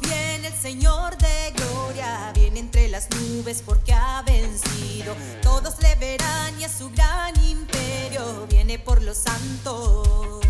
[0.00, 5.14] Viene el Señor de gloria, viene entre las nubes porque ha vencido.
[5.42, 10.40] Todos le verán y a su gran imperio viene por los santos.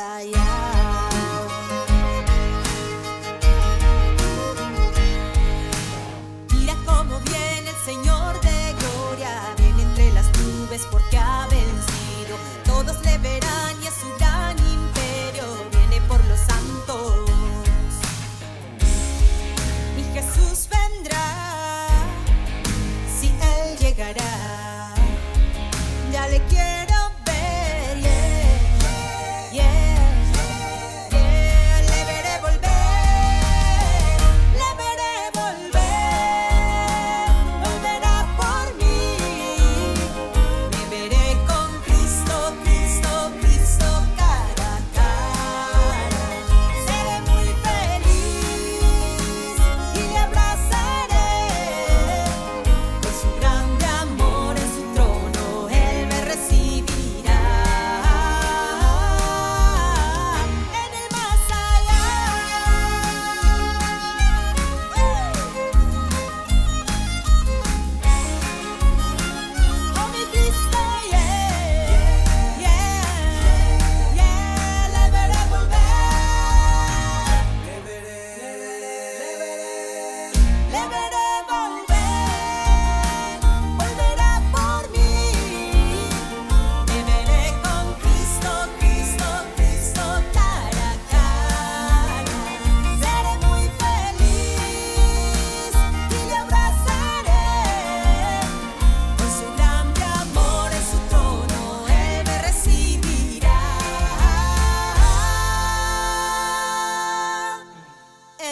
[0.00, 1.29] El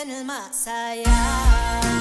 [0.08, 1.97] Masaya